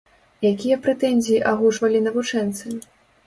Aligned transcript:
Якія 0.51 0.77
прэтэнзіі 0.85 1.43
агучвалі 1.51 2.01
навучэнцы? 2.09 2.65